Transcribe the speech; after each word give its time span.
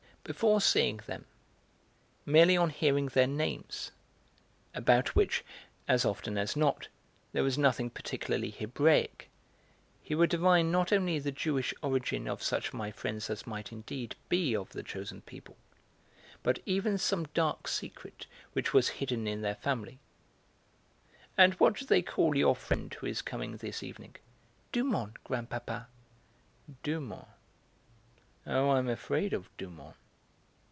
Before 0.23 0.61
seeing 0.61 0.97
them, 1.07 1.25
merely 2.27 2.55
on 2.55 2.69
hearing 2.69 3.07
their 3.07 3.27
names, 3.27 3.91
about 4.73 5.15
which, 5.15 5.43
as 5.87 6.05
often 6.05 6.37
as 6.37 6.55
not, 6.55 6.87
there 7.33 7.43
was 7.43 7.57
nothing 7.57 7.89
particularly 7.89 8.51
Hebraic, 8.51 9.29
he 10.03 10.13
would 10.13 10.29
divine 10.29 10.71
not 10.71 10.93
only 10.93 11.17
the 11.17 11.31
Jewish 11.31 11.73
origin 11.81 12.27
of 12.27 12.43
such 12.43 12.67
of 12.67 12.75
my 12.75 12.91
friends 12.91 13.31
as 13.31 13.47
might 13.47 13.71
indeed 13.71 14.15
be 14.29 14.55
of 14.55 14.69
the 14.69 14.83
chosen 14.83 15.21
people, 15.21 15.57
but 16.43 16.59
even 16.67 16.99
some 16.99 17.25
dark 17.33 17.67
secret 17.67 18.27
which 18.53 18.73
was 18.73 18.87
hidden 18.89 19.27
in 19.27 19.41
their 19.41 19.55
family. 19.55 19.97
"And 21.35 21.55
what 21.55 21.75
do 21.75 21.85
they 21.85 22.03
call 22.03 22.37
your 22.37 22.55
friend 22.55 22.93
who 22.93 23.07
is 23.07 23.23
coming 23.23 23.57
this 23.57 23.81
evening?" 23.81 24.15
"Dumont, 24.71 25.23
grandpapa." 25.23 25.87
"Dumont! 26.83 27.27
Oh, 28.45 28.69
I'm 28.69 28.95
frightened 28.95 29.33
of 29.33 29.57
Dumont." 29.57 29.95